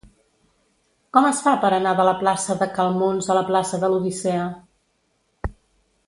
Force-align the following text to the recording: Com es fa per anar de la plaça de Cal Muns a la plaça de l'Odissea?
Com 1.17 1.25
es 1.31 1.41
fa 1.47 1.51
per 1.65 1.69
anar 1.77 1.91
de 1.99 2.05
la 2.07 2.13
plaça 2.23 2.55
de 2.63 2.67
Cal 2.77 2.89
Muns 3.01 3.29
a 3.33 3.39
la 3.39 3.43
plaça 3.53 3.81
de 3.83 3.91
l'Odissea? 3.93 4.51